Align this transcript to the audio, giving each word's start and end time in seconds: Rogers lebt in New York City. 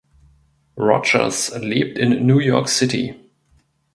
Rogers 0.79 1.53
lebt 1.59 1.99
in 1.99 2.25
New 2.25 2.39
York 2.39 2.67
City. 2.69 3.13